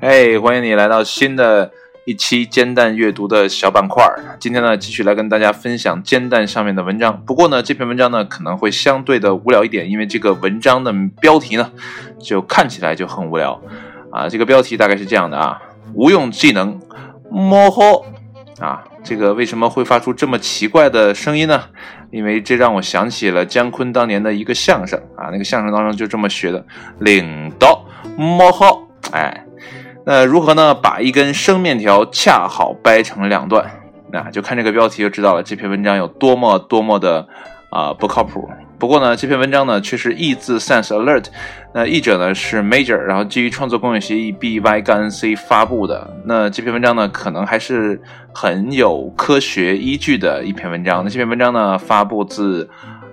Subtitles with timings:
[0.00, 1.70] 嘿，欢迎你来到新的
[2.06, 4.02] 一期煎蛋阅读的小板块。
[4.40, 7.22] 今天呢，继续来跟大家分享煎蛋上面的文章。
[7.26, 10.90] 不过呢，这篇文章呢可能会相对的无聊一点，因为这个文章的
[11.20, 11.70] 标题呢
[12.18, 13.60] 就看起来就很无聊
[14.10, 14.26] 啊。
[14.26, 15.60] 这个标题大概是这样的啊：
[15.92, 16.80] 无用技能，
[17.30, 18.06] 摸呵
[18.60, 18.84] 啊。
[19.02, 21.64] 这个为什么会发出这么奇怪的声音呢？
[22.10, 26.64] 因为这让我想起了姜昆当年的一个相声啊，那个相声当中就这么学的：
[26.98, 27.84] 领导
[28.16, 28.82] 摸呵，
[29.12, 29.44] 哎。
[30.06, 30.74] 那如何呢？
[30.74, 33.70] 把一根生面条恰好掰成两段，
[34.10, 35.42] 那就看这个标题就知道了。
[35.42, 37.28] 这篇文章有多么多么的
[37.70, 38.48] 啊不靠谱。
[38.78, 41.26] 不过呢，这篇文章呢却是译自 Sense Alert，
[41.74, 46.16] 那译者呢是 Major，然后基于创作公有协议 B Y 杠 N C 发布的。
[46.24, 48.00] 那这篇文章呢，可能还是
[48.32, 51.04] 很有科学依据的一篇文章。
[51.04, 52.68] 那这篇文章呢，发布自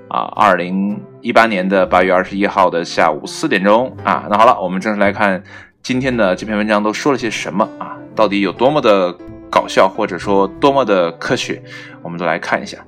[0.08, 4.26] 啊二零一八年的八月二十一号的下午四点钟啊。
[4.30, 5.44] 那好了，我们正式来看。
[5.84, 7.96] 今天的这篇文章都说了些什么啊？
[8.16, 9.16] 到底有多么的
[9.52, 11.62] 搞笑，或者说多么的科学？
[12.02, 12.80] 我们都来看一下。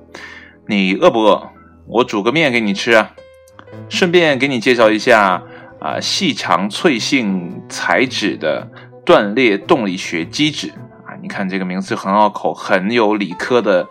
[0.65, 1.47] 你饿不饿？
[1.85, 3.11] 我煮个面给你吃啊。
[3.87, 5.43] 顺便给你介绍一下
[5.79, 8.67] 啊，细长脆性材质的
[9.05, 10.69] 断裂动力学机制
[11.05, 11.13] 啊。
[11.21, 13.87] 你看这个名字很拗口，很有理科的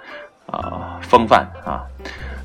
[0.46, 1.84] 啊风范啊。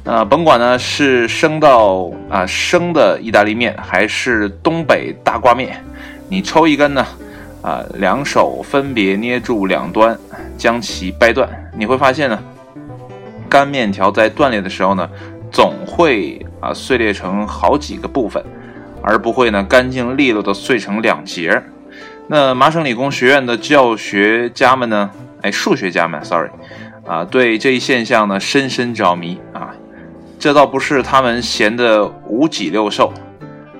[0.03, 5.83] 那甭管呢是生到啊生的意大利面，还是东北大挂面。
[6.28, 7.05] 你抽一根呢，
[7.61, 10.17] 啊，两手分别捏住两端，
[10.58, 12.39] 将其掰断，你会发现呢，
[13.50, 15.08] 干面条在断裂的时候呢，
[15.52, 18.44] 总会啊碎裂成好几个部分，
[19.02, 21.62] 而不会呢干净利落的碎成两截。
[22.28, 25.10] 那麻省理工学院的教学家们呢，
[25.42, 26.50] 哎，数学家们，sorry，
[27.06, 29.74] 啊，对这一现象呢深深着迷啊，
[30.40, 33.12] 这倒不是他们闲得五脊六兽。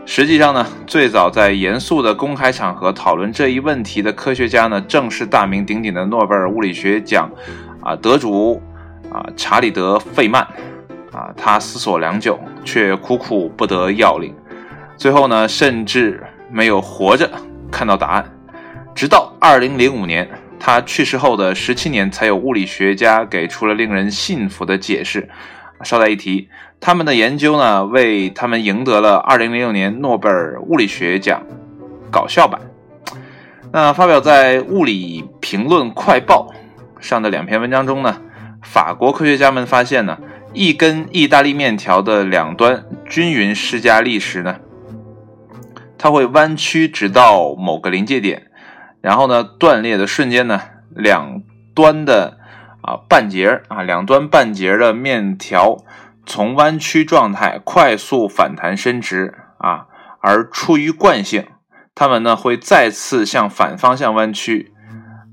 [0.06, 7.31] 实际上呢，最早在严肃的公开场合讨论这一问题的科学家呢，正是大名鼎鼎的诺贝尔物理学奖
[7.81, 8.62] 啊得主
[9.10, 10.42] 啊查理德·费曼
[11.14, 11.31] 啊。
[11.38, 14.34] 他思索良久，却苦苦不得要领，
[15.01, 17.28] 最后呢，甚至没有活着
[17.72, 18.38] 看到答案。
[18.94, 20.29] 直到2005年，
[20.59, 25.28] 他去世后的17年，才有物理学家给出了令人信服的解释。
[25.84, 31.41] 稍带一提，他们的研究呢，为他们赢得了2006年诺贝尔物理学奖
[32.12, 32.62] 搞笑版。
[33.72, 36.53] 那发表在《物理评论快报》
[37.03, 38.22] 上的两篇文章中呢，
[38.62, 40.19] 法国科学家们发现呢，
[40.53, 44.57] 一根意大利面条的两端均匀施加力时呢，
[46.01, 48.47] 它会弯曲直到某个临界点，
[49.01, 51.44] 然后呢，断裂的瞬间呢，两
[51.75, 52.39] 端的。
[52.84, 55.78] 啊，半截啊，两端半截的面条
[56.25, 59.85] 从弯曲状态快速反弹伸直啊，
[60.19, 61.45] 而出于惯性，
[61.94, 64.73] 它们呢会再次向反方向弯曲，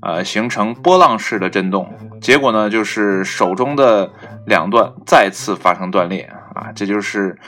[0.03, 1.91] 呃，形成波浪式的震动。
[2.21, 4.11] 结果呢就是手中的
[4.45, 7.39] 两段再次发生断裂啊，这就是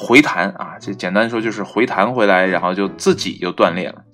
[0.00, 4.04] 回弹啊，这简单说就是回弹回来，然后就自己就断裂了。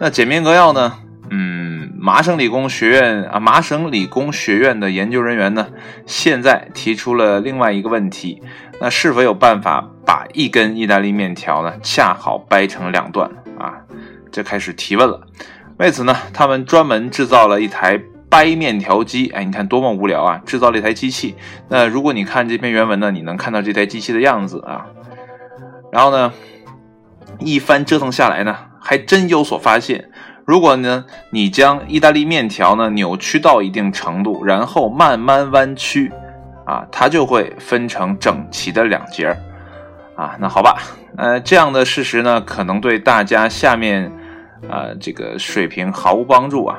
[0.00, 0.94] 那简明扼要呢？
[1.28, 5.66] 嗯，麻省理工学院啊，麻省理工学院的研究人员呢，
[6.06, 8.40] 现在提出了另外一个问题：
[8.80, 13.74] 那是否有办法把一根意大利面条呢，恰好掰成两段啊？
[14.32, 15.20] 这开始提问了。
[15.76, 19.28] 为此呢，他们专门制造了一台掰面条机。
[19.34, 20.40] 哎，你看多么无聊啊！
[20.46, 21.34] 制造了一台机器。
[21.68, 24.86] 那如果你看这篇原文呢，你能看到这台机器的样子啊。
[25.96, 26.30] 然后呢，
[27.38, 30.10] 一番折腾下来呢，还真有所发现。
[30.44, 36.12] 如果呢，你将意大利面条呢扭曲到一定程度，然后慢慢弯曲，
[36.66, 39.38] 啊，它就会分成整齐的两截儿，
[40.16, 40.76] 啊，那好吧，
[41.16, 44.12] 呃，这样的事实呢，可能对大家下面，
[44.68, 46.78] 啊，这个水平毫无帮助啊，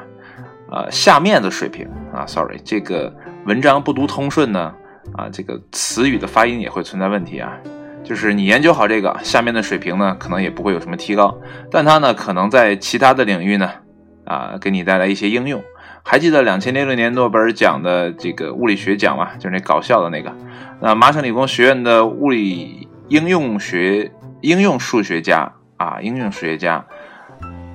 [0.69, 3.11] 呃，下面的水平啊，sorry，这个
[3.47, 4.71] 文章不读通顺呢，
[5.17, 7.57] 啊，这个词语的发音也会存在问题啊。
[8.07, 11.37] 就是你研究好这个，下面的水平呢，可能也不会有什么提高，
[11.69, 13.69] 但它呢，可能在其他的领域呢，
[14.23, 15.61] 啊，给你带来一些应用。
[16.03, 19.31] 还记得两千零六年诺贝尔奖的这个物理学奖吗？
[19.35, 20.33] 就是那搞笑的那个。
[20.79, 24.09] 那麻省理工学院的物理应用学
[24.39, 26.85] 应用数学家啊，应用数学家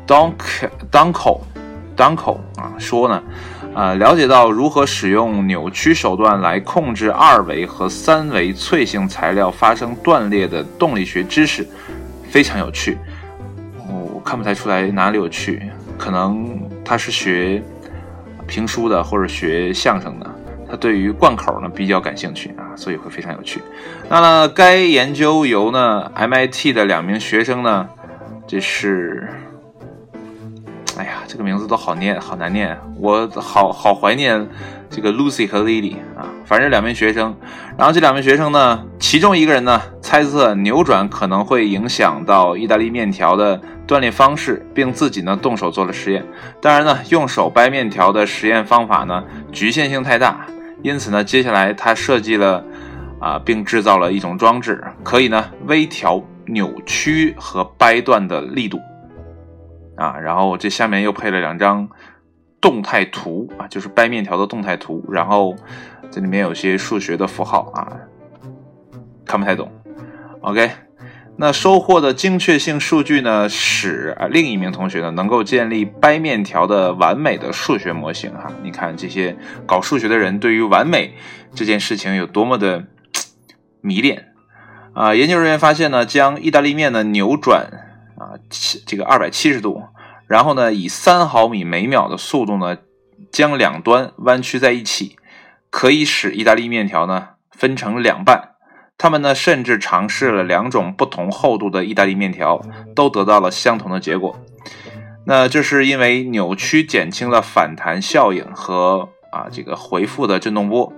[0.07, 0.33] Donk
[0.91, 1.41] Dunkel
[1.95, 3.23] Dunkel 啊说呢。
[3.75, 11.67] 啊，了解到如何使用扭曲手段来控制二维和三维脆性材料发生断裂的动力学知识，
[12.29, 12.99] 非常有趣。
[13.89, 15.63] 我看不太出来哪里有趣，
[15.97, 17.63] 可能他是学
[18.47, 20.31] 评书的或者学相声的，
[20.71, 22.77] 他对于贯口呢比较感兴趣啊。
[22.77, 23.61] 所以会非常有趣。
[24.09, 27.89] 那么该研究由呢 MIT 的两名学生呢，
[28.47, 29.29] 这是，
[31.33, 34.47] 这个名字都好念，好难念，我好好怀念
[34.91, 37.35] 这个 Lucy 和 Lily 啊，反正两名学生。
[37.79, 43.59] 然后这两名学生呢，其中一个人呢猜测扭转可能会影响到意大利面条的
[43.89, 46.23] 锻炼方式，并自己呢动手做了实验。
[46.61, 50.47] 当然呢，用手掰面条的实验方法呢局限性太大，
[50.83, 52.63] 因此呢，接下来他设计了
[53.19, 58.79] 啊，并制造了一种装置，可以呢微调扭曲和掰断的力度
[60.03, 60.19] 啊。
[60.19, 61.89] 然后这下面又配了两张
[62.61, 65.55] 动态图啊，就是掰面条的动态图，然后。
[66.11, 67.89] 这里面有些数学的符号啊，
[69.25, 69.73] 看不太懂。
[70.43, 70.71] OK，
[71.39, 78.53] 那收获的精确性数据呢，使啊另一名同学呢能够建立掰面条的完美的数学模型哈。
[78.63, 79.35] 你看这些
[79.65, 81.15] 搞数学的人对于完美
[81.55, 82.85] 这件事情有多么的
[83.81, 84.27] 迷恋
[84.93, 85.15] 啊！
[85.15, 87.71] 研究人员发现呢，将意大利面呢扭转
[88.19, 89.83] 啊七这个二百七十度，
[90.33, 92.79] 然后呢以三毫米每秒的速度呢
[93.31, 95.17] 将两端弯曲在一起。
[95.69, 98.51] 可以使意大利面条呢分成两半，
[98.99, 102.61] 他们呢甚至尝试了两种不同厚度的意大利面条，
[102.95, 104.39] 都得到了相同的结果。
[105.25, 110.93] 那这是因为扭曲减轻了反弹效应和啊这个回复的振动波，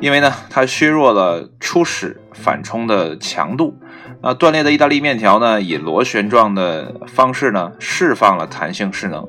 [0.00, 3.78] 因为呢它削弱了初始反冲的强度。
[4.20, 9.28] 啊断裂的意大利面条呢以螺旋状的方式呢释放了弹性势能，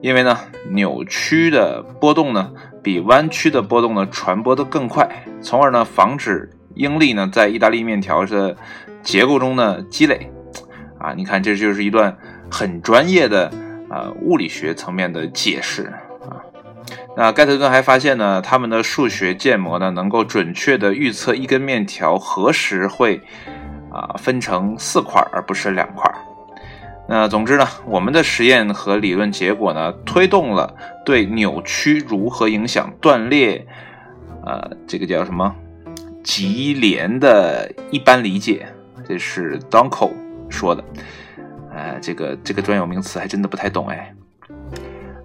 [0.00, 0.38] 因为呢
[0.70, 2.52] 扭曲的波动呢。
[2.82, 5.10] 比弯曲的波动呢传播的更快，
[5.42, 8.56] 从而呢防止应力呢在意大利面条的
[9.02, 10.30] 结构中呢积累。
[11.00, 12.16] 啊，你看这就是一段
[12.48, 13.50] 很专业的
[13.90, 15.92] 啊物理学层面的解释
[16.30, 16.38] 啊。
[17.16, 23.20] 那盖特顿还发现呢，他们的数学建模呢能够准确的预测一根面条何时会
[23.96, 26.10] 啊分成四块而不是两块。
[27.08, 33.64] 那总之呢，我们的实验和理论结果呢，推动了对扭曲如何影响断裂，
[34.44, 35.54] 呃，这个叫什么
[36.24, 38.66] 级联的一般理解，
[39.08, 40.10] 这是 Donko
[40.50, 40.84] 说的，
[41.72, 44.12] 呃，这个这个专有名词还真的不太懂哎。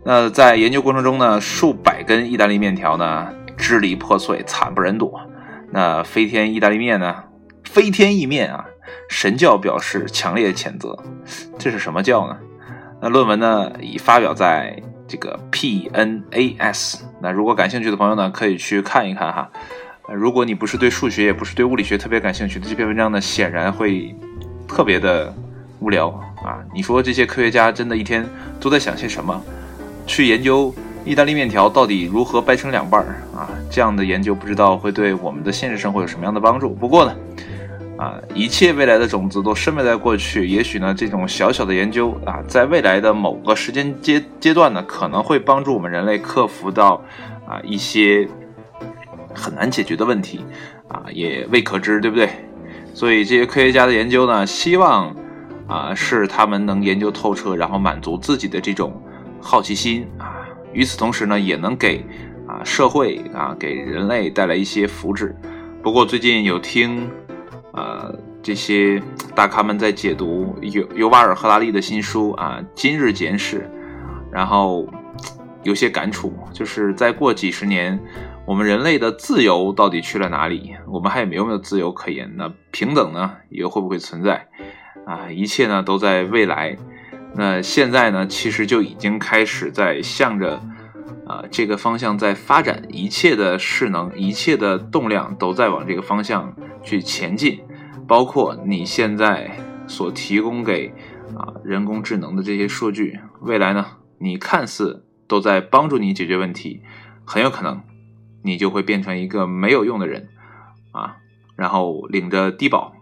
[0.05, 3.27] 那在研究过程中呢，数百根意大利面条呢
[3.57, 5.15] 支离破碎，惨不忍睹。
[5.71, 7.23] 那飞天意大利面呢，
[7.71, 8.65] 飞天意面啊。
[9.07, 10.97] 神教表示强烈谴责，
[11.57, 12.37] 这是什么教呢？
[13.01, 16.99] 那论文呢已发表在这个 PNAS。
[17.21, 19.49] 那如果感兴趣的朋友呢，可以去看一看哈。
[20.13, 24.15] 如果你不是对数学，也不是对物理学特别感兴趣的这篇文章呢，显然会
[24.67, 25.33] 特别的
[25.79, 26.09] 无聊
[26.43, 26.59] 啊。
[26.73, 28.25] 你说这些科学家真的一天
[28.59, 29.41] 都在想些什么？
[30.07, 30.73] 去研究
[31.05, 33.49] 意大利面条到底如何掰成两半儿啊？
[33.69, 36.69] 这样的研究不知道会对我们的现实生活有什么样的帮助。
[36.69, 37.15] 不过呢。
[38.01, 40.47] 啊，一切未来的种子都深埋在过去。
[40.47, 46.99] 也许呢，这种小小的研究啊，在未来的某个时间阶阶段呢，可能会帮助我们人类克服到
[47.47, 48.27] 啊一些
[49.35, 50.43] 很难解决的问题
[50.87, 52.27] 啊，也未可知，对不对？
[52.95, 55.15] 所以这些科学家的研究呢，希望
[55.67, 58.99] 啊是他们能研究透彻，然后满足自己的这种
[59.39, 60.41] 好奇心啊。
[60.73, 62.03] 与此同时呢，也能给
[62.47, 65.31] 啊社会啊给人类带来一些福祉。
[65.83, 67.07] 不过最近有听。
[67.73, 68.13] 呃，
[68.43, 69.01] 这些
[69.33, 73.59] 大咖们在解读尤尤瓦尔·赫拉利的新书啊，《今日简史》，
[74.31, 74.87] 然后
[75.63, 77.97] 有些感触，就是再过几十年，
[78.45, 80.75] 我们人类的自由到底去了哪里？
[80.87, 82.29] 我们还有没有自由可言？
[82.35, 84.47] 那平等呢，又会不会存在？
[85.05, 86.75] 啊，一切呢都在未来。
[87.33, 90.61] 那现在呢，其实就已经开始在向着
[91.25, 96.55] 啊这个方向在发展，一切的势能，一切的动量都在往这个方向。
[96.83, 97.59] 去前进，
[98.07, 99.51] 包括你现在
[99.85, 100.91] 所提供给
[101.37, 103.85] 啊人工智能的这些数据，未来呢，
[104.17, 106.81] 你看似都在帮助你解决问题，
[107.23, 107.83] 很有可能
[108.43, 110.29] 你就会变成一个没有用的人
[110.91, 111.17] 啊，
[111.55, 112.93] 然后领着低保，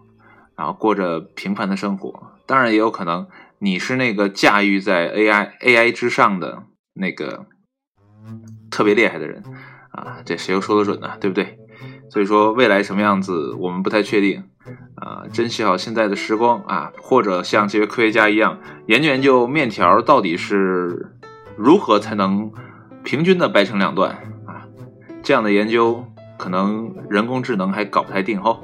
[0.58, 2.34] 然后过着平凡的生活。
[2.46, 3.28] 当然也有可能
[3.60, 6.64] 你是那个驾驭在 AI AI 之上的
[6.96, 7.46] 那个
[8.70, 9.44] 特别厉害的人
[9.92, 11.12] 啊，这谁又说得准呢？
[11.20, 11.58] 对不对？
[12.10, 14.44] 所以说未来什么样子我们不太确定，
[14.96, 21.12] 啊，珍惜好现在的时光啊，或者像这些科学家一样研究研究面条到底是
[21.56, 22.52] 如何才能
[23.04, 24.12] 平均的掰成两段
[24.46, 24.66] 啊，
[25.22, 26.04] 这样的研究
[26.38, 28.60] 可能人工智能还搞不太定哈。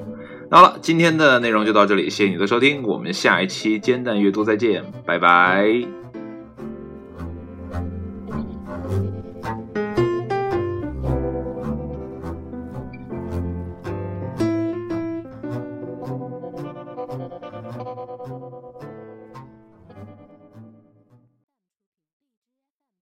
[0.52, 6.05] 好了，今天的内容就到这里，谢谢你的收听，我们下一期煎蛋阅读再见，拜拜。